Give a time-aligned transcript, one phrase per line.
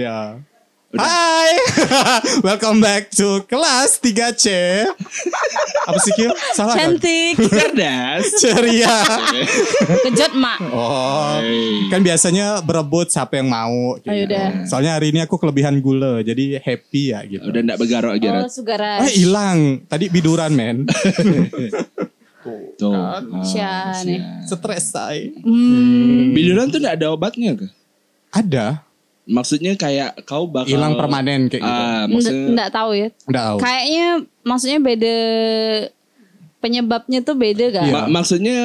[0.00, 0.40] Ya.
[0.96, 1.52] Hai,
[2.48, 4.48] welcome back to kelas 3C.
[5.84, 6.32] Apa sih Kyo?
[6.56, 6.96] Salah kan?
[6.96, 7.36] Cantik.
[7.52, 8.24] Cerdas.
[8.40, 8.96] Ceria.
[10.08, 10.56] Kejut mak.
[10.72, 11.36] Oh,
[11.92, 14.00] kan biasanya berebut siapa yang mau.
[14.00, 14.08] gitu.
[14.08, 14.64] Oh, yaudah.
[14.64, 17.44] Soalnya hari ini aku kelebihan gula, jadi happy ya gitu.
[17.44, 18.48] Udah ndak begarok lagi Oh Rat.
[18.48, 19.00] Sugaras.
[19.04, 20.88] Eh hilang, tadi biduran men.
[22.80, 22.96] Tuh.
[23.44, 24.48] Cia nih.
[24.48, 25.28] Stres say.
[25.44, 26.32] Hmm.
[26.32, 27.68] Biduran tuh ndak ada obatnya ke?
[28.32, 28.80] Ada,
[29.24, 31.70] Maksudnya kayak kau bakal hilang permanen kayak gitu.
[31.70, 33.08] Ah, Nggak maksudnya nggak tahu ya.
[33.24, 33.56] Nggak tahu.
[33.58, 34.04] Kayaknya
[34.42, 35.16] maksudnya beda
[36.60, 37.84] penyebabnya tuh beda kan?
[37.88, 37.94] Iya.
[37.94, 38.58] Ma- maksudnya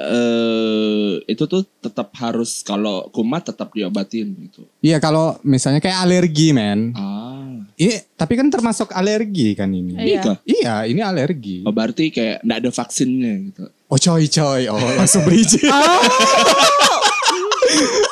[0.00, 4.64] eh itu tuh tetap harus kalau kumat tetap diobatin gitu.
[4.80, 6.92] Iya kalau misalnya kayak alergi men.
[6.96, 7.32] Ah.
[7.74, 9.98] Ini tapi kan termasuk alergi kan ini.
[9.98, 10.22] Iya.
[10.22, 10.32] Iya.
[10.46, 11.66] Iya, ini alergi.
[11.66, 13.62] Oh, berarti kayak ndak ada vaksinnya gitu.
[13.90, 15.58] Oh coy coy, oh langsung bridge.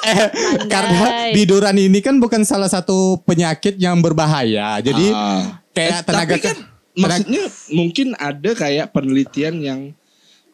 [0.04, 0.26] eh,
[0.66, 4.78] karena biduran ini kan bukan salah satu penyakit yang berbahaya.
[4.78, 5.62] Jadi Ah.
[5.70, 9.80] kayak Eh, tenaga tapi kan ke- maksudnya mungkin ada kayak penelitian yang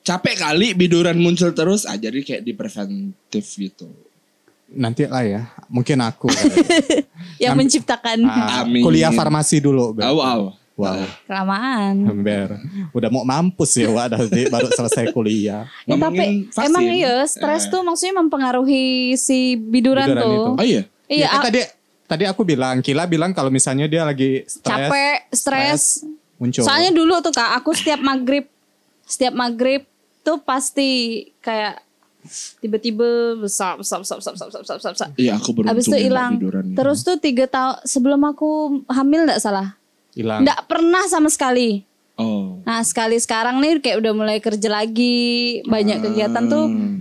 [0.01, 3.91] capek kali biduran muncul terus ah jadi kayak di preventif gitu.
[4.69, 6.29] nanti lah ya, mungkin aku
[7.41, 8.85] Yang Nam- menciptakan Amin.
[8.85, 9.97] kuliah farmasi dulu.
[9.97, 10.43] Aw aw.
[10.79, 10.95] Wow,
[11.27, 12.07] kelamaan.
[12.23, 12.63] Ber.
[12.91, 15.67] Udah mau mampus ya, Wak, dari baru selesai kuliah.
[15.83, 16.65] Ya, tapi vaksin.
[16.65, 17.69] emang iya stres Eh.
[17.69, 20.31] tuh maksudnya mempengaruhi si biduran, Biduran tuh.
[20.31, 20.51] itu.
[20.55, 20.83] Oh iya.
[21.05, 21.61] Iya, Ya, kan tadi
[22.07, 25.83] tadi aku bilang, Kila bilang kalau misalnya dia lagi stres capek, stres.
[26.37, 26.63] muncul.
[26.63, 28.47] Soalnya dulu tuh kak, aku setiap maghrib,
[29.03, 29.83] setiap maghrib
[30.21, 30.89] tuh pasti
[31.39, 31.83] kayak
[32.59, 33.07] tiba-tiba
[33.37, 35.09] besar, besar, besar, besar, besar, besar, besar, besar.
[35.17, 35.73] Iya aku beruntung.
[35.73, 36.33] Abis itu ya, hilang.
[36.37, 36.65] biduran.
[36.73, 38.49] Terus tuh tiga tahun sebelum aku
[38.87, 39.78] hamil nggak salah,
[40.19, 40.43] hilang.
[40.43, 41.87] nggak pernah sama sekali.
[42.15, 42.59] Oh.
[42.67, 46.67] Nah sekali sekarang nih kayak udah mulai kerja lagi, banyak kegiatan tuh.
[46.67, 46.99] Hmm.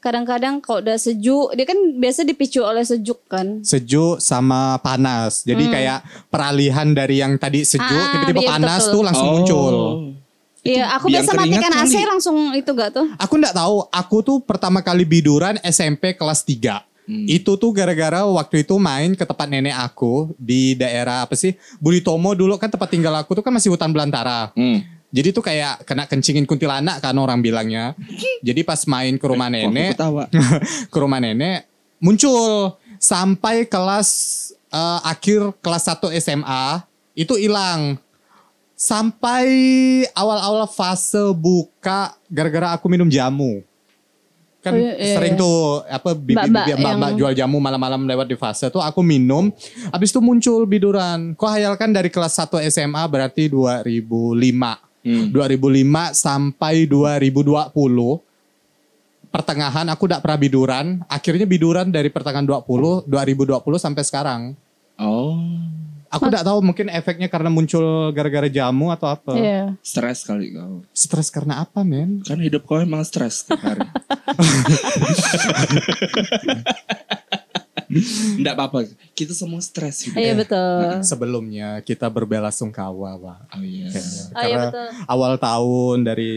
[0.00, 3.60] Kadang-kadang kalau udah sejuk, dia kan biasa dipicu oleh sejuk kan.
[3.60, 5.44] sejuk sama panas.
[5.44, 8.00] Jadi kayak peralihan dari yang tadi sejuk Hmm.
[8.02, 8.92] Ah, tiba-tiba iya, panas betul.
[8.92, 9.34] tuh langsung Oh.
[9.34, 9.74] muncul.
[10.60, 12.08] Iya, aku biasa matikan AC kali.
[12.08, 13.04] langsung itu gak tuh?
[13.16, 16.80] Aku ndak tahu, aku tuh pertama kali biduran SMP kelas 3.
[17.04, 17.28] Hmm.
[17.28, 21.52] Itu tuh gara-gara waktu itu main ke tempat nenek aku di daerah apa sih?
[21.76, 24.52] Budi Tomo dulu kan tempat tinggal aku tuh kan masih hutan belantara.
[24.56, 24.80] Hmm.
[25.14, 27.94] Jadi tuh kayak kena kencingin kuntilanak kan orang bilangnya.
[28.42, 29.94] Jadi pas main ke rumah nenek,
[30.92, 31.70] ke rumah nenek
[32.04, 34.08] muncul sampai kelas
[34.68, 36.84] eh, akhir kelas 1 SMA
[37.16, 37.96] itu hilang
[38.74, 39.46] sampai
[40.12, 43.64] awal-awal fase buka gara-gara aku minum jamu
[44.64, 45.40] kan Oh, iya, iya, sering iya.
[45.40, 49.52] tuh apa bibi-bibi mbak-mbak yang- jual jamu malam-malam lewat di fase tuh aku minum
[49.88, 55.28] habis itu muncul biduran kok hayalkan dari kelas 1 SMA berarti 2005 Hmm.
[55.28, 58.24] 2005 sampai 2020
[59.28, 64.42] pertengahan aku tidak pernah biduran akhirnya biduran dari pertengahan 20 2020 sampai sekarang
[64.94, 65.36] Oh.
[66.14, 69.74] Aku tidak tahu mungkin efeknya karena muncul gara-gara jamu atau apa Iya.
[69.80, 70.80] Stres kali kau.
[70.90, 73.82] stres karena apa men Kan hidup kau emang stres tiap hari.
[78.34, 78.78] Nggak apa-apa.
[79.12, 80.18] Kita semua stres hidup.
[80.18, 81.04] Iya betul.
[81.04, 83.86] sebelumnya kita berbela sungkawa pak Oh iya.
[83.86, 84.00] Oh
[84.40, 84.88] iya karena betul.
[85.06, 86.32] awal tahun dari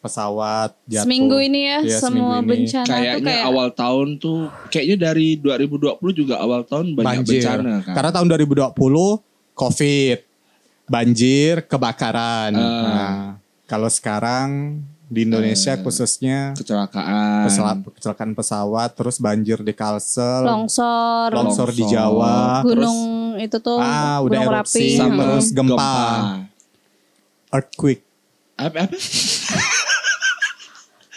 [0.00, 2.48] pesawat jatuh Seminggu ini ya Iya, semua ini.
[2.48, 5.84] bencana tuh Kayaknya kayak awal tahun tuh kayaknya dari 2020
[6.16, 7.94] juga awal tahun banyak banjir bencana kan.
[7.94, 9.20] karena tahun 2020
[9.52, 10.18] covid
[10.86, 12.82] banjir kebakaran Ah.
[12.82, 13.14] nah,
[13.64, 17.44] kalau sekarang di Indonesia Eh, khususnya kecelakaan.
[17.44, 21.82] pesawat kecelakaan pesawat terus banjir di Kalsel longsor, longsor di.
[21.84, 22.98] Jawa gunung
[23.36, 24.96] itu tuh ah udah gunung erupsi Merapi.
[24.96, 25.94] sama terus gempa, gempa.
[27.52, 28.02] earthquake
[28.56, 28.96] Apa apa?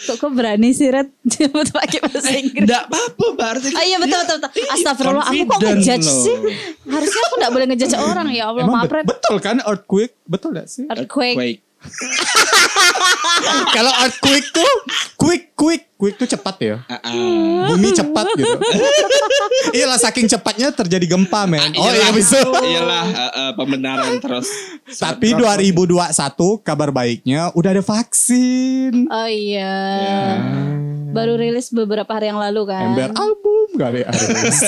[0.04, 3.68] Kok kok berani sih Red Nyebut pakai bahasa Inggris Enggak apa-apa berarti.
[3.72, 4.64] Oh iya betul betul, betul.
[4.68, 6.20] Astagfirullah aku kok ngejudge loh.
[6.20, 6.36] sih
[6.84, 10.52] Harusnya aku gak boleh ngejudge orang Ya Allah Emang maaf Red betul kan earthquake betul
[10.52, 11.60] gak sih Earthquake Quake.
[13.76, 14.72] kalau earthquake tuh
[15.16, 17.00] quick quick quick tuh cepat ya ah.
[17.72, 18.56] bumi cepat gitu
[19.76, 24.48] iyalah saking cepatnya terjadi gempa men oh iya bisa Iyalah eh, eh, pembenaran terus.
[24.84, 26.00] Tapi 2021
[26.64, 29.08] kabar baiknya udah ada vaksin.
[29.08, 30.20] Oh iya Ya.
[31.14, 34.58] Baru rilis beberapa hari yang lalu kan Ember album kali Aris.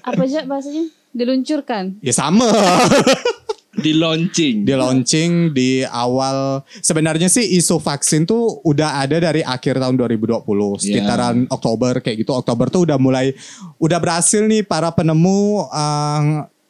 [0.00, 2.48] Apa aja bahasanya Diluncurkan ya sama.
[3.76, 4.64] Di launching.
[4.64, 10.42] Di launching di awal sebenarnya sih isu vaksin tuh udah ada dari akhir tahun 2020
[10.80, 12.32] sekitaran Oktober kayak gitu.
[12.32, 13.36] Oktober tuh udah mulai
[13.76, 16.22] udah berhasil nih para penemu eh,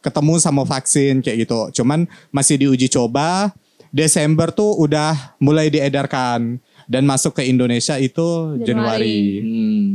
[0.03, 1.83] ketemu sama vaksin kayak gitu.
[1.83, 3.55] Cuman masih diuji coba.
[3.95, 8.67] Desember tuh udah mulai diedarkan dan masuk ke Indonesia itu Januari.
[8.67, 9.19] Januari.
[9.41, 9.93] Hmm.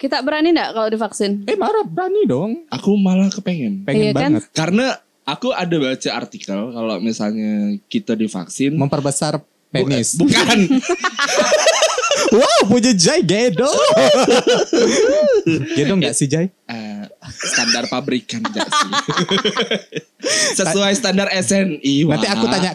[0.00, 1.44] Kita berani nggak kalau divaksin?
[1.44, 2.64] Eh marah berani dong.
[2.72, 3.84] Aku malah kepengen.
[3.84, 4.22] Pengen Iya kan?
[4.40, 4.42] banget.
[4.56, 4.86] Karena
[5.30, 8.74] aku ada baca artikel kalau misalnya kita divaksin.
[8.74, 9.38] Memperbesar
[9.70, 10.18] penis.
[10.18, 10.58] Bu- Bukan.
[12.36, 13.70] wow, punya Jai Gedo.
[15.78, 16.50] Gedo nggak sih Jai?
[16.66, 17.04] Eh,
[17.46, 18.90] standar pabrikan enggak sih?
[20.58, 21.94] Sesuai standar SNI.
[22.06, 22.70] Nanti aku tanya.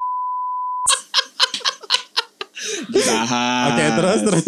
[3.65, 4.45] Oke terus terus.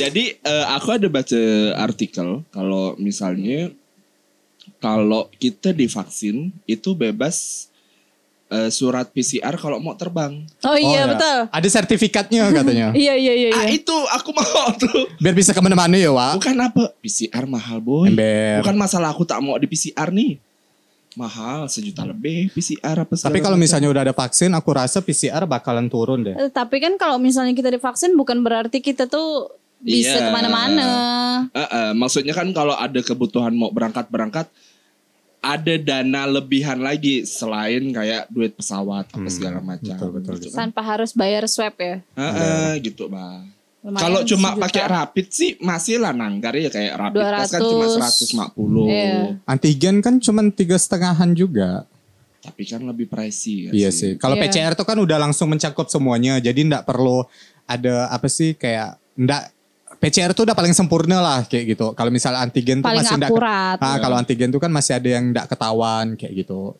[0.00, 1.42] Jadi eh, aku ada baca
[1.76, 3.68] artikel kalau misalnya
[4.80, 7.68] kalau kita divaksin itu bebas
[8.48, 10.40] eh, surat PCR kalau mau terbang.
[10.64, 11.10] Oh iya ya.
[11.12, 11.38] betul.
[11.52, 12.96] Ada sertifikatnya katanya.
[12.96, 13.48] Iya iya iya.
[13.52, 13.76] Ah iya.
[13.76, 15.06] itu aku mau tuh.
[15.20, 16.40] Biar bisa ke mana-mana ya Wak.
[16.40, 18.08] Bukan apa PCR mahal boy.
[18.08, 18.64] Ember.
[18.64, 20.40] Bukan masalah aku tak mau di PCR nih.
[21.18, 25.90] Mahal sejuta lebih PCR apa Tapi kalau misalnya udah ada vaksin, aku rasa PCR bakalan
[25.90, 26.38] turun deh.
[26.38, 30.28] Eh, Tapi kan kalau misalnya kita divaksin bukan berarti kita tuh bisa Iya.
[30.28, 30.88] ke mana-mana.
[31.50, 34.46] Eh, eh, maksudnya kan kalau ada kebutuhan mau berangkat-berangkat
[35.40, 39.96] ada dana lebihan lagi selain kayak duit pesawat apa segala macam.
[39.96, 40.32] betul, betul.
[40.36, 40.68] Gitu kan.
[40.68, 42.04] Tanpa harus bayar swab ya.
[42.04, 43.48] Eh, eh, gitu bang.
[43.80, 47.72] Kalau cuma pakai rapid sih masih lah nanggar ya kayak rapid test kan 200.
[47.72, 47.96] cuma
[48.52, 48.84] 150.
[48.84, 49.16] Iya.
[49.48, 51.88] Antigen kan cuma tiga setengahan juga.
[52.44, 54.20] Tapi kan lebih pricey ya Iya sih.
[54.20, 54.44] Kalau Iya.
[54.44, 56.36] PCR tuh kan udah langsung mencakup semuanya.
[56.36, 57.24] Jadi ndak perlu
[57.64, 59.48] ada apa sih kayak ndak
[60.00, 61.92] PCR tuh udah paling sempurna lah kayak gitu.
[61.92, 63.76] Kalau misalnya antigen tuh Paling masih ndak akurat.
[63.84, 66.72] Ah, kalau antigen tuh kan masih ada yang ndak ketahuan kayak gitu.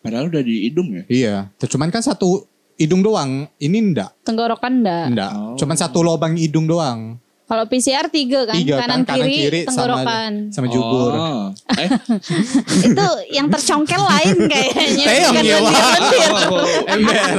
[0.00, 1.02] Padahal udah di hidung ya.
[1.04, 1.36] Iya.
[1.60, 2.48] Tuh, Cuman kan satu
[2.80, 3.44] hidung doang.
[3.60, 4.24] Ini ndak.
[4.24, 5.04] Tenggorokan enggak.
[5.12, 5.30] Ndak.
[5.36, 5.56] Oh.
[5.60, 7.20] Cuman satu lubang hidung doang.
[7.46, 10.32] Kalau PCR tiga kan, Tiga kanan, kan, kiri, sama tenggorokan.
[10.50, 11.12] sama jubur.
[11.14, 11.44] Oh.
[11.78, 11.88] Eh,
[12.90, 15.04] Itu yang tercongkel lain kayaknya.
[15.06, 15.58] Teong ya.
[16.90, 17.36] Ember.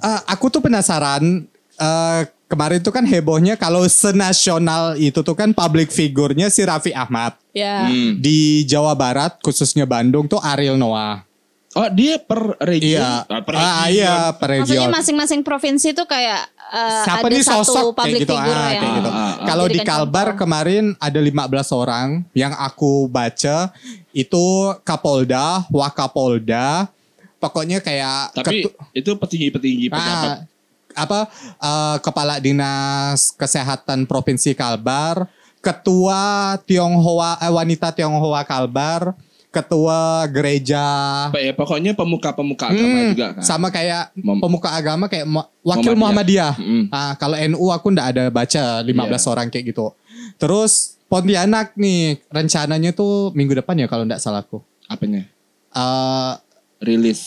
[0.00, 1.46] Ah, aku tuh penasaran
[1.76, 7.38] eh, kemarin tuh kan hebohnya kalau senasional itu tuh kan public figurnya si Raffi Ahmad.
[7.50, 7.86] Ya.
[7.86, 8.18] Hmm.
[8.18, 11.22] Di Jawa Barat khususnya Bandung tuh Ariel Noah.
[11.70, 12.98] Oh dia per region.
[12.98, 13.22] Iya.
[13.24, 13.94] Ah, per Ah, region.
[13.94, 14.90] iya, per Maksudnya region.
[14.90, 18.66] masing-masing provinsi tuh kayak eh, Siapa ada nih satu sosok kayak public gitu, figure ah,
[18.68, 19.06] yang kayak gitu.
[19.08, 19.46] Ah, ah, ah.
[19.46, 20.38] Kalau di Kalbar contoh.
[20.42, 21.30] kemarin ada 15
[21.72, 23.70] orang yang aku baca
[24.10, 24.44] itu
[24.82, 26.90] Kapolda, Wakapolda,
[27.38, 30.49] pokoknya kayak Tapi ketu- itu petinggi-petinggi pejabat.
[30.92, 31.26] Apa
[31.56, 35.26] eh, kepala dinas kesehatan provinsi Kalbar,
[35.60, 36.20] ketua
[36.62, 39.14] Tionghoa eh, wanita Tionghoa Kalbar,
[39.50, 40.86] ketua gereja
[41.34, 43.42] ya, pokoknya pemuka-pemuka agama Hmm, juga kan.
[43.42, 45.26] sama kayak Mem- pemuka agama kayak
[45.60, 46.54] wakil Muhammadiyah.
[46.54, 46.54] Muhammadiyah.
[46.54, 46.84] Mm.
[46.88, 49.28] Ah, kalau NU aku ndak ada baca 15 Iya.
[49.28, 49.90] orang kayak gitu.
[50.36, 54.62] Terus Pontianak nih rencananya tuh minggu depan ya kalau ndak salah aku.
[54.86, 55.26] Apanya?
[55.70, 56.32] Eh,
[56.80, 57.20] Rilis.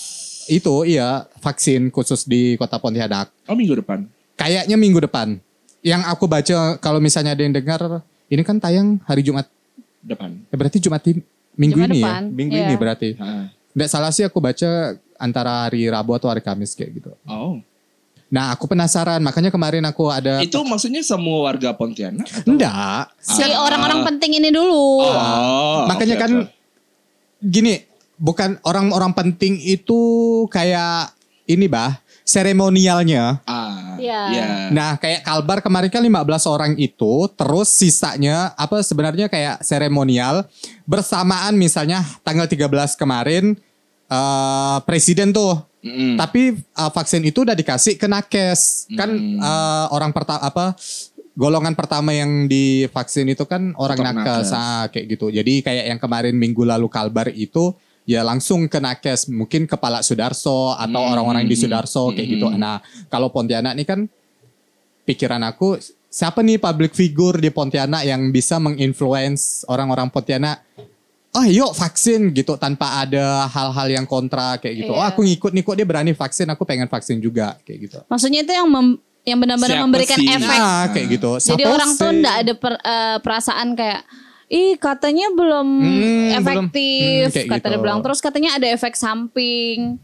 [0.51, 3.31] itu iya vaksin khusus di kota Pontianak.
[3.47, 4.03] Oh minggu depan.
[4.35, 5.39] Kayaknya minggu depan.
[5.79, 7.79] Yang aku baca kalau misalnya ada yang dengar,
[8.27, 9.47] ini kan tayang hari Jumat.
[10.03, 10.35] Depan.
[10.51, 11.23] Ya berarti Jumat ini,
[11.55, 12.35] minggu Jumat ini depan, ya.
[12.35, 12.67] Minggu iya.
[12.67, 13.09] ini berarti.
[13.71, 17.11] Nggak salah sih aku baca antara hari Rabu atau hari Kamis kayak gitu.
[17.23, 17.63] Oh.
[18.33, 20.41] Nah aku penasaran, makanya kemarin aku ada...
[20.41, 22.25] Itu maksudnya semua warga Pontianak?
[22.25, 22.57] Atau?
[22.57, 23.13] Enggak.
[23.21, 23.61] Si Ah.
[23.61, 25.05] orang-orang penting ini dulu.
[25.05, 25.85] Oh.
[25.85, 26.49] makanya oke, kan oke.
[27.45, 27.85] gini,
[28.23, 29.99] bukan orang-orang penting itu
[30.47, 31.11] kayak
[31.43, 33.43] ini bah, seremonialnya.
[33.43, 33.99] Ah.
[33.99, 34.21] Iya.
[34.31, 34.45] Iya.
[34.71, 40.47] Nah, kayak Kalbar kemarin kan 15 orang itu, terus sisanya apa sebenarnya kayak seremonial
[40.87, 43.59] bersamaan misalnya tanggal 13 kemarin
[44.07, 45.59] eh presiden tuh.
[45.83, 46.15] Mm-mm.
[46.15, 48.87] Tapi eh, vaksin itu udah dikasih ke nakes.
[48.95, 49.39] Kan Hmm.
[49.43, 50.65] eh, orang pertama apa
[51.35, 54.49] golongan pertama yang divaksin itu kan orang Untuk nakes, nakes.
[54.53, 55.27] Ah, kayak gitu.
[55.27, 57.73] Jadi kayak yang kemarin minggu lalu Kalbar itu
[58.03, 62.33] ya langsung ke nakes, mungkin kepala Sudarso atau Hmm, orang-orang di hmm, Sudarso kayak hmm,
[62.33, 62.47] gitu.
[62.47, 62.57] hmm.
[62.57, 63.99] Nah, kalau Pontianak nih kan
[65.03, 70.61] pikiran aku siapa nih public figure di Pontianak yang bisa menginfluence orang-orang Pontianak
[71.33, 74.93] Oh yuk vaksin gitu tanpa ada hal-hal yang kontra kayak gitu.
[74.93, 75.09] Oh Iya.
[75.09, 77.97] aku ngikut nih kok dia berani vaksin, aku pengen vaksin juga kayak gitu.
[78.05, 80.29] Maksudnya itu yang mem- yang benar-benar memberikan sih?
[80.29, 80.45] efek.
[80.45, 81.31] Nah kayak gitu.
[81.41, 82.19] Jadi Siapa orang tuh sih?
[82.21, 84.01] ndak ada per- eh, perasaan kayak
[84.45, 86.37] ih katanya belum Hmm, belum.
[86.37, 87.81] efektif, Hmm, kayak kata dia gitu.
[87.81, 87.99] bilang.
[87.99, 89.97] Terus katanya ada efek samping.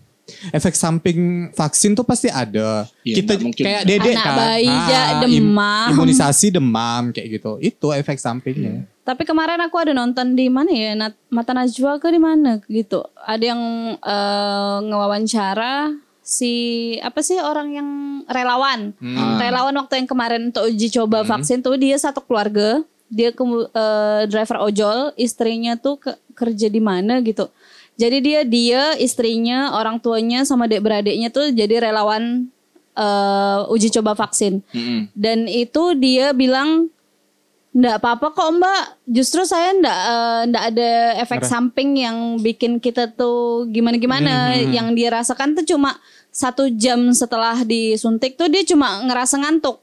[0.47, 1.19] efek samping
[1.51, 2.85] vaksin tuh pasti ada.
[3.01, 4.37] Iya, kita kayak dedek Anak kan.
[4.37, 5.87] bayi aja im- demam.
[5.89, 7.57] imunisasi demam kayak gitu.
[7.59, 8.85] Itu efek sampingnya.
[9.01, 13.01] Tapi kemarin aku ada nonton di mana ya, Nat- Mata Najwa ke di mana gitu.
[13.17, 13.61] Ada yang
[13.97, 16.53] eh, ngewawancara si
[16.99, 17.89] apa sih orang yang
[18.27, 18.93] relawan.
[18.95, 19.41] Hmm.
[19.41, 22.85] Relawan waktu yang kemarin untuk uji coba vaksin tuh dia satu keluarga.
[23.09, 27.49] Dia ke, eh, driver ojol, istrinya tuh ke- kerja di mana gitu.
[27.99, 32.47] Jadi dia dia istrinya, orang tuanya sama dek beradiknya tuh jadi relawan
[32.95, 34.61] eh, uji coba vaksin.
[34.71, 35.09] Mm-mm.
[35.17, 36.87] Dan itu dia bilang
[37.69, 43.13] Nggak apa-apa kok mbak, justru saya nggak eh, nggak ada efek samping yang bikin kita
[43.13, 44.57] tuh gimana-gimana.
[44.73, 45.93] Yang dia rasakan tuh cuma
[46.33, 49.77] satu jam setelah disuntik tuh dia cuma ngerasa ngantuk.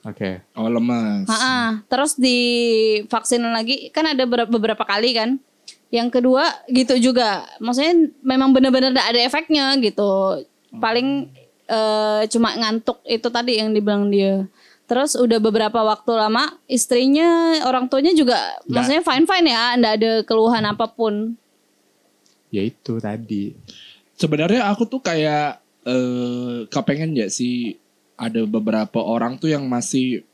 [0.00, 0.40] Oke.
[0.56, 1.28] Oh lemas.
[1.28, 1.84] Ha-ha.
[1.84, 2.38] Terus di
[3.04, 5.36] vaksin lagi kan ada ber- beberapa kali kan.
[5.92, 7.44] Yang kedua gitu juga.
[7.60, 10.40] Maksudnya memang benar-benar tidak ada efeknya gitu.
[10.72, 11.28] Paling
[11.68, 14.48] eh, cuma ngantuk itu tadi yang dibilang dia.
[14.90, 18.34] Terus udah beberapa waktu lama istrinya orang tuanya juga
[18.66, 21.38] maksudnya fine fine ya, ndak ada keluhan apa pun.
[22.50, 23.54] Ya itu tadi.
[24.18, 27.78] Sebenarnya aku tuh kayak eh kepengen ya sih
[28.20, 30.28] ada beberapa orang tuh yang masih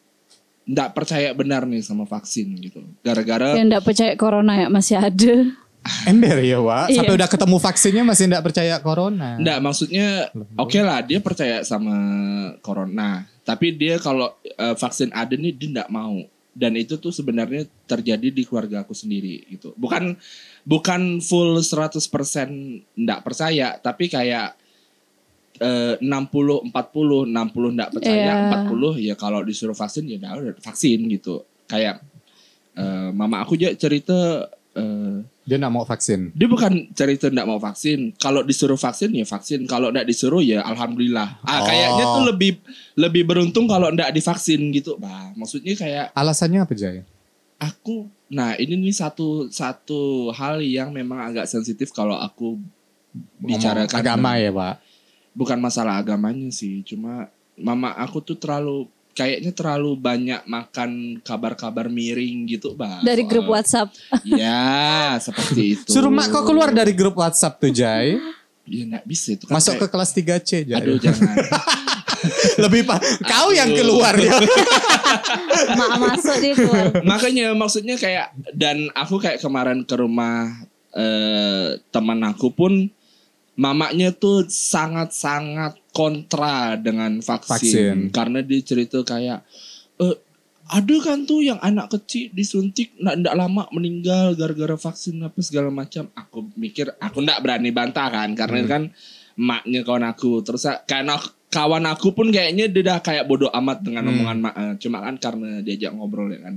[0.66, 2.82] nggak percaya benar nih sama vaksin gitu.
[3.06, 5.34] Gara-gara Yang ndak percaya corona ya masih ada.
[6.10, 6.90] Ember ya, Wak.
[6.90, 6.98] Iya.
[6.98, 9.38] Sampai udah ketemu vaksinnya masih enggak percaya corona.
[9.38, 11.94] Nggak, maksudnya oke lah dia percaya sama
[12.58, 13.22] corona.
[13.46, 16.26] Tapi dia kalau eh, vaksin ada nih dia nggak mau.
[16.56, 19.76] Dan itu tuh sebenarnya terjadi di keluarga aku sendiri gitu.
[19.78, 20.18] Bukan
[20.66, 22.02] bukan full 100%
[22.96, 24.56] nggak percaya, tapi kayak
[25.58, 28.34] eh, 60 40 60 nggak percaya, Iya.
[28.66, 31.40] 40 ya kalau disuruh vaksin ya udah udah vaksin gitu.
[31.66, 32.02] Kayak
[32.74, 36.34] eh, mama aku juga cerita eh, Dia enggak mau vaksin.
[36.34, 38.10] dia bukan cerita nggak mau vaksin.
[38.16, 39.62] Kalau disuruh vaksin ya vaksin.
[39.64, 41.38] Kalau nggak disuruh ya alhamdulillah.
[41.40, 41.64] Ah Oh.
[41.64, 42.50] kayaknya tuh lebih
[42.94, 44.94] lebih beruntung kalau nggak divaksin gitu.
[44.96, 47.06] Bah, maksudnya kayak Alasannya apa, Jay?
[47.56, 48.04] aku.
[48.28, 52.58] Nah ini nih satu satu hal yang memang agak sensitif kalau aku
[53.38, 54.74] bicara Ngomong agama ya, Pak.
[55.36, 56.80] Bukan masalah agamanya sih.
[56.82, 63.00] Cuma mama aku tuh terlalu kayaknya terlalu banyak makan kabar-kabar miring gitu, bah.
[63.00, 63.88] Dari soal- grup WhatsApp.
[64.24, 64.80] Ya
[65.26, 65.88] seperti itu.
[65.92, 68.16] Suruh mak kau keluar dari grup WhatsApp tuh, Jay.
[68.66, 70.76] Ya nggak bisa itu kan Masuk ke kayak- kelas 3C, Jay.
[70.76, 71.36] Aduh jangan.
[72.64, 74.34] Lebih Pak, kau yang keluar ya.
[75.78, 76.86] Mak masuk dia keluar.
[77.04, 80.50] Makanya maksudnya kayak dan aku kayak kemarin ke rumah
[80.92, 82.88] eh, teman aku pun
[83.56, 87.96] mamanya tuh sangat-sangat kontra dengan vaksin, Vaksin.
[88.12, 89.40] karena dia cerita kayak
[89.96, 90.16] eh
[90.66, 96.10] ada kan tuh yang anak kecil disuntik nggak lama meninggal gara-gara vaksin apa segala macam.
[96.12, 98.82] Aku mikir aku nggak berani bantah kan karena kan
[99.38, 101.16] maknya kawan aku terus karena
[101.48, 104.12] kawan aku pun kayaknya dia udah kayak bodoh amat dengan Hmm.
[104.20, 106.56] omongan mak eh, cuma kan karena diajak ngobrol ya kan.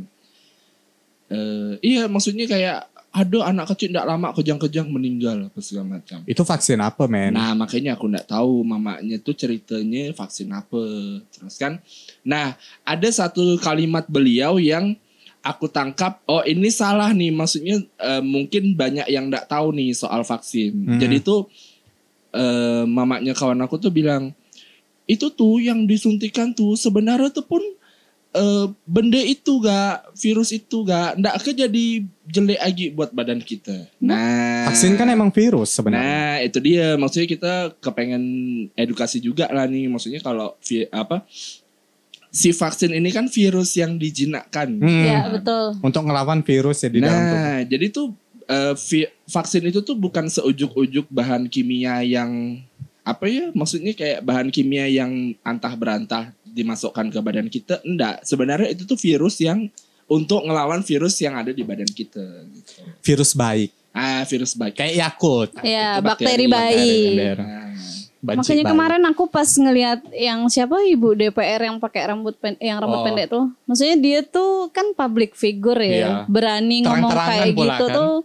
[1.29, 6.21] Eh iya maksudnya kayak ada anak kecil nggak lama kejang-kejang meninggal apa segala macam.
[6.29, 7.33] Itu vaksin apa, men?
[7.33, 10.81] Nah makanya aku nggak tahu mamanya tuh ceritanya vaksin apa
[11.33, 11.81] terus kan.
[12.21, 12.53] Nah
[12.85, 14.93] ada satu kalimat beliau yang
[15.41, 20.21] aku tangkap oh ini salah nih maksudnya eh, mungkin banyak yang nggak tahu nih soal
[20.21, 20.77] vaksin.
[20.77, 20.99] Hmm.
[21.01, 21.49] Jadi tuh
[22.37, 24.37] eh, mamanya kawan aku tuh bilang
[25.09, 27.63] itu tuh yang disuntikan tuh sebenarnya tuh pun
[28.29, 31.85] eh, benda itu gak virus itu gak ndak ke jadi
[32.29, 33.89] jelek lagi buat badan kita.
[33.97, 36.05] Nah Vaksin kan emang virus sebenarnya.
[36.05, 36.93] Nah, itu dia.
[36.93, 38.23] Maksudnya kita kepengen
[38.77, 39.89] edukasi juga lah nih.
[39.89, 41.25] Maksudnya kalau vi- apa
[42.29, 44.77] si vaksin ini kan virus yang dijinakkan.
[44.77, 45.01] Hmm.
[45.01, 45.81] Ya betul.
[45.81, 47.41] Untuk ngelawan virus ya di dalam tubuh.
[47.41, 48.07] Nah, jadi tuh
[48.45, 52.61] eh, vi- vaksin itu tuh bukan seujuk-ujuk bahan kimia yang
[53.01, 53.49] apa ya?
[53.57, 57.79] Maksudnya kayak bahan kimia yang antah berantah dimasukkan ke badan kita.
[57.81, 59.71] Enggak, sebenarnya itu tuh virus yang
[60.05, 62.25] untuk ngelawan virus yang ada di badan kita.
[62.45, 62.81] Gitu.
[62.99, 63.71] Virus baik.
[63.89, 64.75] Ah, virus baik.
[64.75, 65.51] Kayak Yakult.
[65.59, 67.37] Ya, Itu bakteri bakteri, baik.
[67.37, 67.67] Nah,
[68.19, 68.73] Banci Makanya baik.
[68.75, 73.05] kemarin aku pas ngelihat yang siapa ibu DPR yang pakai rambut pen- yang rambut Oh.
[73.07, 76.11] pendek tuh, maksudnya dia tuh kan public figure ya, Iya.
[76.27, 77.95] berani ngomong kayak pula gitu kan.
[77.95, 78.15] tuh.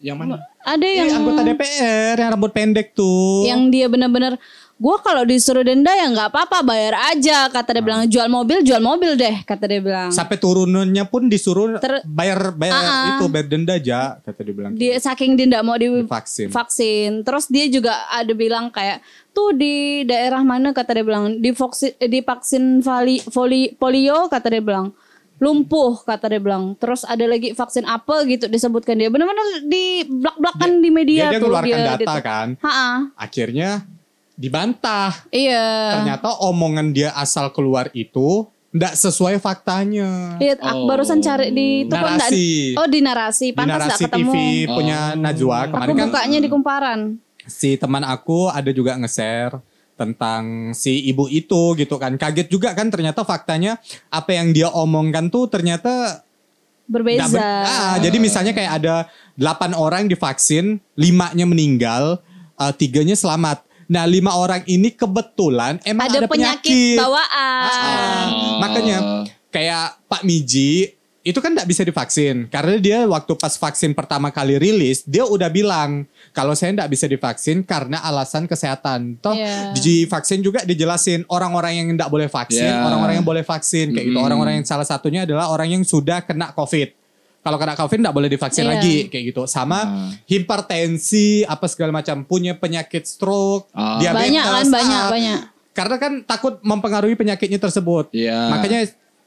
[0.00, 0.36] yang mana?
[0.60, 3.44] Ada Yang yang anggota DPR yang rambut pendek tuh.
[3.44, 4.36] yang dia benar-benar
[4.76, 8.78] gua kalau disuruh denda ya nggak apa-apa bayar aja kata dia bilang jual mobil jual
[8.78, 13.08] mobil deh kata dia bilang sampai turunannya pun disuruh Ter- bayar bayar Ah, ah.
[13.14, 14.72] itu bayar denda aja kata dia bilang.
[14.74, 16.50] dia saking dia nggak mau di Divaksin.
[16.50, 18.98] vaksin terus dia juga ada bilang kayak
[19.30, 24.48] tuh di daerah mana kata dia bilang di vaksin di vaksin vali, voli- polio kata
[24.48, 24.90] dia bilang
[25.36, 30.78] lumpuh kata dia bilang terus ada lagi vaksin apa gitu disebutkan dia benar-benar di blak-blakan
[30.78, 32.18] di media dia, dia tuh keluarkan data gitu.
[32.20, 32.48] kan.
[32.56, 32.90] Ha-ha.
[33.16, 33.82] Akhirnya
[34.34, 35.14] dibantah.
[35.28, 40.34] iya Ternyata omongan dia asal keluar itu ndak sesuai faktanya.
[40.36, 40.86] Iya, aku Oh.
[40.86, 42.48] barusan cari di itu kok nggak- Narasi.
[42.74, 44.18] Oh di narasi, Di pantas nggak narasi ketemu.
[44.26, 44.34] TV
[44.68, 45.20] punya Oh.
[45.20, 47.00] Najwa Aku kemarin kan bukanya di kumparan.
[47.46, 49.62] si teman aku ada juga nge-share
[49.94, 52.16] tentang si ibu itu gitu kan.
[52.16, 56.24] Kaget juga kan ternyata faktanya apa yang dia omongkan tuh ternyata
[56.84, 57.24] Berbeza.
[57.24, 58.94] nggak ber- Ah, jadi misalnya kayak ada
[59.34, 62.18] 8 orang divaksin, limanya meninggal,
[62.56, 63.62] eh, tiganya selamat.
[63.86, 66.98] Nah lima orang ini kebetulan emang ada, ada, penyakit, penyakit.
[66.98, 67.62] bawaan.
[67.64, 68.58] Ah, Oh.
[68.58, 68.98] Makanya
[69.48, 74.60] kayak Pak Miji itu kan tidak bisa divaksin karena dia waktu pas vaksin pertama kali
[74.60, 76.04] rilis dia udah bilang
[76.36, 79.16] kalau saya tidak bisa divaksin karena alasan kesehatan.
[79.24, 79.72] Toh Iya.
[79.72, 82.84] di vaksin juga dijelasin orang-orang yang tidak boleh vaksin, Iya.
[82.84, 84.18] orang-orang yang boleh vaksin kayak gitu.
[84.20, 84.26] Mm.
[84.26, 87.03] Orang-orang yang salah satunya adalah orang yang sudah kena COVID.
[87.44, 88.72] Kalau kena COVID tidak boleh divaksin Iya.
[88.72, 89.44] lagi kayak gitu.
[89.44, 90.10] Sama Ah.
[90.24, 94.00] hipertensi apa segala macam punya penyakit stroke, Ah.
[94.00, 94.32] diabetes.
[94.32, 95.10] Banyak kan, banyak, ah.
[95.12, 95.40] banyak.
[95.74, 98.08] Karena kan takut mempengaruhi penyakitnya tersebut.
[98.10, 98.48] Iya.
[98.48, 98.80] Makanya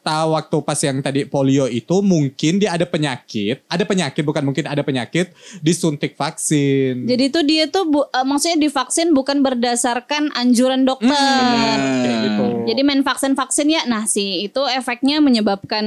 [0.08, 4.64] tahu waktu pas yang tadi polio itu mungkin dia ada penyakit, ada penyakit bukan mungkin
[4.64, 7.04] ada penyakit disuntik vaksin.
[7.04, 11.12] Jadi itu dia tuh bu- eh, maksudnya divaksin bukan berdasarkan anjuran dokter.
[11.12, 11.80] Benar.
[11.98, 12.46] kayak gitu.
[12.68, 15.84] Jadi main vaksin-vaksin ya, nah sih itu efeknya menyebabkan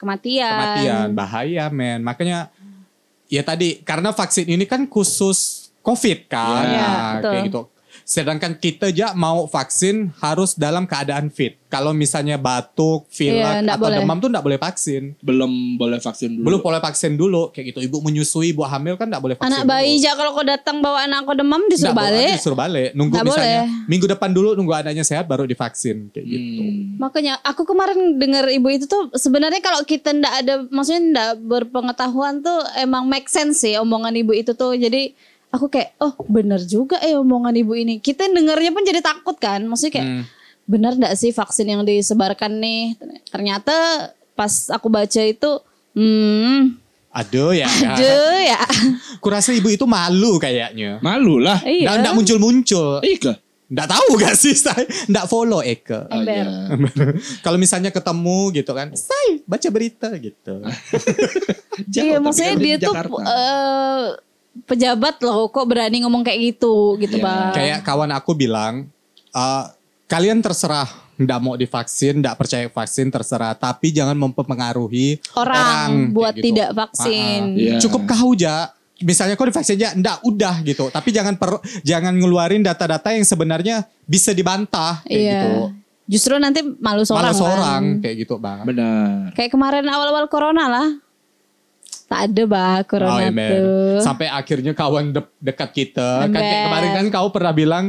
[0.00, 0.48] kematian.
[0.48, 2.00] kematian bahaya men.
[2.00, 2.48] Makanya
[3.26, 7.30] ya tadi karena vaksin ini kan khusus COVID kan, Nah, betul.
[7.34, 7.60] kayak gitu.
[8.02, 11.58] Sedangkan kita aja mau vaksin harus dalam keadaan fit.
[11.66, 13.98] Kalau misalnya batuk, pilek Iya, atau boleh.
[13.98, 15.16] demam tuh nggak boleh vaksin.
[15.18, 16.44] belum boleh vaksin dulu.
[16.44, 17.80] Belum boleh vaksin dulu kayak gitu.
[17.80, 19.48] Ibu menyusui, ibu hamil kan nggak boleh vaksin.
[19.48, 22.36] Anak bayi aja kalau kau datang bawa anak kau demam disuruh Nggak boleh, balik.
[22.36, 22.90] Disuruh balik.
[22.92, 23.88] Nunggu Nggak misalnya boleh.
[23.88, 26.60] minggu depan dulu nunggu anaknya sehat baru divaksin kayak gitu.
[26.60, 27.00] Hmm.
[27.00, 32.44] Makanya aku kemarin dengar ibu itu tuh sebenarnya kalau kita ndak ada maksudnya ndak berpengetahuan
[32.44, 34.74] tuh emang make sense sih omongan ibu itu tuh.
[34.74, 35.16] Jadi
[35.52, 38.00] aku kayak oh bener juga eh omongan ibu ini.
[38.00, 39.60] Kita dengarnya pun jadi takut kan.
[39.62, 40.24] Maksudnya kayak Hmm.
[40.64, 42.96] bener ndak sih vaksin yang disebarkan nih?
[43.28, 43.72] Ternyata
[44.32, 45.50] pas aku baca itu
[45.92, 46.80] hmm
[47.12, 47.68] Aduh ya.
[47.92, 48.56] aduh ya.
[49.20, 50.96] Kurasa ibu itu malu kayaknya.
[51.04, 51.60] Malu lah.
[51.60, 52.00] Nggak, iya.
[52.00, 53.04] nggak muncul-muncul.
[53.04, 53.36] Ika.
[53.68, 54.84] Nggak tahu gak sih saya?
[55.08, 55.96] Nggak follow Eke.
[55.96, 56.32] Oh, Ember.
[56.32, 56.44] iya.
[57.44, 60.60] Kalau misalnya ketemu gitu kan, say baca berita gitu.
[61.88, 63.20] Jauh, iya maksudnya kan di dia tuh Jakarta.
[64.62, 67.24] Pejabat loh kok berani ngomong kayak gitu gitu Iya.
[67.24, 67.52] bang.
[67.52, 68.86] Kayak kawan aku bilang,
[69.30, 69.64] "Eh,
[70.06, 76.34] kalian terserah nggak mau divaksin, nggak percaya vaksin terserah, tapi jangan mempengaruhi orang, kayak buat
[76.34, 76.44] gitu.
[76.50, 77.40] tidak vaksin.
[77.42, 77.62] Ah, ah.
[77.62, 77.78] Iya.
[77.80, 78.56] Cukup kau aja.
[79.02, 80.86] Misalnya kau divaksin aja, nggak udah gitu.
[80.88, 85.40] Tapi jangan per, jangan ngeluarin data-data yang sebenarnya bisa dibantah kayak Iya.
[85.42, 85.52] gitu.
[86.02, 87.24] Justru nanti malu seorang.
[87.24, 88.02] Malah seorang kan.
[88.02, 88.58] kayak gitu bang.
[88.62, 89.32] Benar.
[89.32, 90.88] Kayak kemarin awal-awal corona lah.
[92.12, 93.96] Tak ada bah corona Oh, iya, tuh.
[93.98, 97.84] Sampai akhirnya kawan de- dekat kita kan kayak kemarin kan kau pernah bilang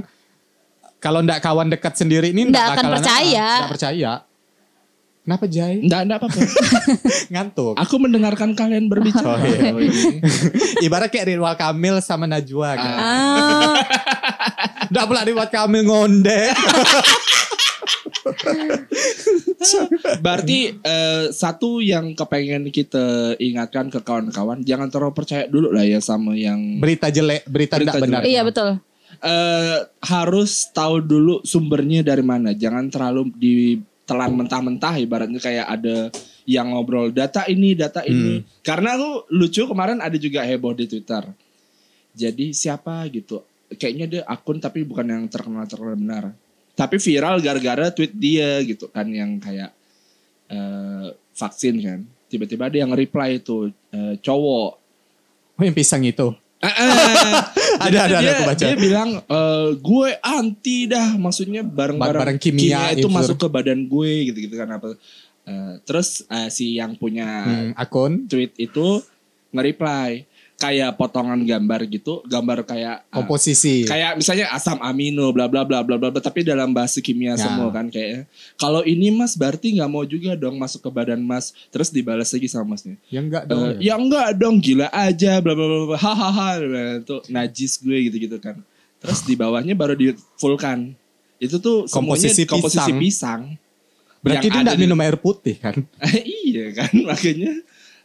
[0.98, 3.44] kalau ndak kawan dekat sendiri ini Ndak ndak akan percaya.
[3.44, 4.12] ah, ndak percaya.
[5.24, 5.80] Kenapa Jai?
[5.80, 6.40] Enggak, enggak apa-apa.
[7.32, 7.74] Ngantuk.
[7.78, 9.24] Aku mendengarkan kalian berbicara.
[9.26, 9.72] Oh, iya.
[9.72, 10.20] Oh, ini.
[10.86, 12.96] Ibarat kayak Ridwan Kamil sama Najwa kan.
[12.96, 13.76] Ah,
[14.92, 16.52] Ndak pula Ridwan Kamil ngondek.
[20.24, 26.00] Berarti eh, satu yang kepengen kita ingatkan ke kawan-kawan, jangan terlalu percaya dulu lah ya
[26.00, 28.22] sama yang Berita jelek, berita, Berita tidak benar.
[28.24, 28.80] iya betul.
[29.24, 32.52] eh, harus tahu dulu sumbernya dari mana.
[32.52, 35.98] Jangan terlalu ditelan mentah-mentah ibaratnya kayak ada
[36.44, 38.44] yang ngobrol data ini, data ini.
[38.60, 41.24] Karena aku lucu kemarin ada juga heboh di Twitter.
[42.14, 43.42] Jadi siapa gitu.
[43.74, 46.24] Kayaknya dia akun tapi bukan yang terkenal terkenal benar.
[46.74, 49.70] Tapi viral gara-gara tweet dia gitu kan yang kayak
[50.50, 52.00] eh, vaksin kan.
[52.28, 54.82] Tiba-tiba ada yang reply itu eh, cowok
[55.54, 56.34] Oh yang pisang itu.
[56.64, 57.52] Ah.
[57.84, 58.64] Ada, ada, ada, dia, aku baca.
[58.64, 63.08] Dia bilang eh, gue anti dah, maksudnya barang-barang Barang kimia itu itu.
[63.12, 64.96] masuk ke badan gue gitu-gitu kan apa.
[65.44, 69.04] Eh, terus eh, si yang punya Hmm, akun tweet itu
[69.52, 70.24] nge-reply
[70.64, 73.84] kayak potongan gambar gitu, gambar kayak ah, komposisi.
[73.84, 77.44] kayak misalnya asam amino bla bla bla bla bla bla, tapi dalam bahasa kimia Ya.
[77.44, 78.24] semua kan kayaknya.
[78.56, 81.52] Kalau ini Mas berarti nggak mau juga dong masuk ke badan Mas.
[81.68, 82.96] Terus dibalas lagi sama Masnya.
[83.08, 83.62] Ya enggak Eh, dong.
[83.62, 83.76] ya.
[83.82, 86.50] ya enggak dong gila aja bla bla bla bla hahaha
[86.98, 88.64] itu najis gue gitu gitu kan
[88.98, 90.96] terus di bawahnya baru di fullkan
[91.36, 93.00] itu tuh semuanya Komposisi komposisi pisang.
[93.02, 93.42] pisang,
[94.24, 95.76] Berarti dia di- minum air putih kan?
[96.48, 97.52] iya kan makanya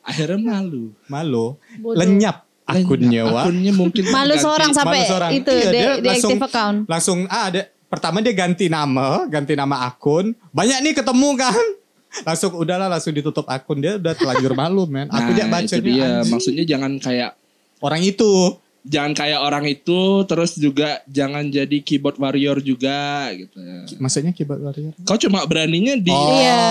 [0.00, 1.54] akhirnya malu Malu.
[1.78, 1.94] Bodoh.
[1.94, 3.26] Lenyap akunnya, Lenyap.
[3.30, 3.42] Wak.
[3.42, 5.30] akunnya mungkin Malu ganti- seorang sampai Malu seorang.
[5.32, 6.78] itu Iya, dia deactive langsung- account.
[6.84, 10.36] Langsung ah ada pertama dia ganti nama, ganti nama akun.
[10.50, 11.64] Banyak nih ketemu kan.
[12.26, 15.08] Langsung udahlah langsung ditutup akun dia udah terlanjur malu men.
[15.08, 17.36] Aku nah, dia baca itu dia maksudnya jangan kayak
[17.78, 18.56] orang itu.
[18.80, 23.60] jangan kayak orang itu terus juga jangan jadi keyboard warrior juga gitu
[23.98, 24.96] Maksudnya keyboard warrior.
[25.02, 26.32] kau cuma beraninya di Oh.
[26.32, 26.64] Iya,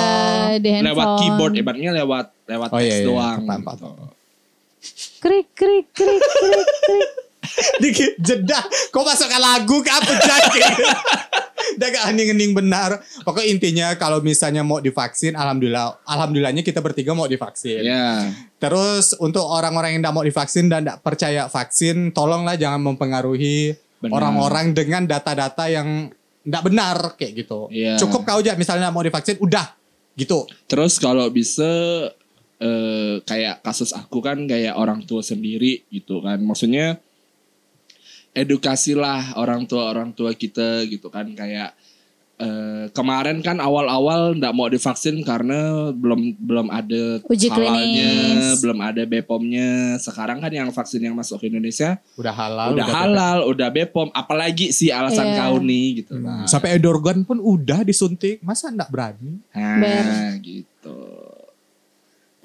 [0.57, 0.88] di handphone.
[0.89, 3.05] lewat keyboard ibaratnya lewat lewat Oh, iya, teks iya.
[3.05, 3.62] doang paham.
[3.62, 3.89] gitu.
[5.19, 7.10] Krik krik krik krik krik.
[7.82, 8.60] Dikit jeda.
[8.91, 10.62] Kok masukkan lagu ke apa jadi?
[11.78, 13.02] Udah gak hening-hening benar.
[13.21, 17.86] Pokoknya intinya kalau misalnya mau divaksin, alhamdulillah, alhamdulillahnya kita bertiga mau divaksin.
[17.86, 18.34] Ya.
[18.58, 24.13] Terus untuk orang-orang yang tidak mau divaksin dan tidak percaya vaksin, tolonglah jangan mempengaruhi Benar.
[24.13, 26.10] orang-orang dengan data-data yang
[26.47, 27.67] nggak benar kayak gitu.
[27.69, 28.00] Iya.
[28.00, 29.76] Cukup kau aja misalnya mau divaksin udah
[30.17, 30.47] gitu.
[30.65, 31.67] Terus kalau bisa
[32.60, 36.38] eh, kayak kasus aku kan kayak orang tua sendiri gitu kan.
[36.39, 36.98] Maksudnya
[38.32, 41.74] edukasilah orang tua orang tua kita gitu kan kayak
[42.38, 47.82] eh, kemarin kan awal-awal nggak mau divaksin karena belum belum ada Uji halalnya,
[48.13, 48.62] klinis.
[48.62, 49.98] belum ada BPOM-nya.
[49.98, 52.78] Sekarang kan yang vaksin yang masuk ke Indonesia Udah halal.
[52.78, 55.38] udah halal, udah BPOM, apalagi sih alasan Iya.
[55.43, 56.13] kau nih gitu.
[56.15, 58.38] Nah, Nah, sampai Edorgan pun udah disuntik.
[58.39, 59.41] Masa nggak berani?
[59.50, 60.38] nah, Ber.
[60.39, 60.77] gitu.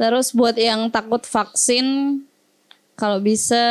[0.03, 2.19] Terus buat yang takut vaksin,
[2.99, 3.63] kalau bisa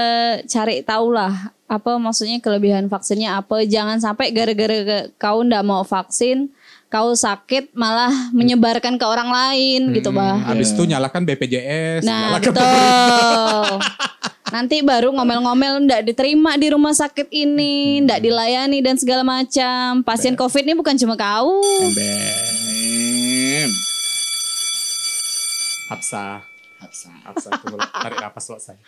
[0.48, 3.68] cari tahu lah apa maksudnya kelebihan vaksinnya apa.
[3.68, 6.48] Jangan sampai gara-gara kau ndak mau vaksin,
[6.88, 10.40] kau sakit malah menyebarkan ke orang lain gitu bah.
[10.48, 12.08] Habis itu nyalakan BPJS.
[12.08, 13.76] Nah nyalakan betul.
[14.56, 20.04] Nanti baru ngomel-ngomel ndak diterima di rumah sakit ini, ndak dilayani dan segala macam.
[20.04, 21.60] Pasien COVID ini bukan cuma kau.
[21.60, 22.61] Em,
[25.92, 26.40] Hapsa.
[26.80, 27.12] Hapsa.
[27.28, 27.50] Hapsa.
[28.00, 28.80] Tarik nafas lo saya.